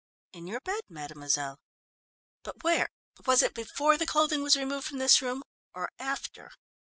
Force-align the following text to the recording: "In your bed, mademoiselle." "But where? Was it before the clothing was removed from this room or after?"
"In 0.33 0.47
your 0.47 0.61
bed, 0.61 0.81
mademoiselle." 0.89 1.59
"But 2.41 2.63
where? 2.63 2.89
Was 3.27 3.43
it 3.43 3.53
before 3.53 3.97
the 3.99 4.07
clothing 4.07 4.41
was 4.41 4.57
removed 4.57 4.87
from 4.87 4.97
this 4.97 5.21
room 5.21 5.43
or 5.75 5.91
after?" 5.99 6.49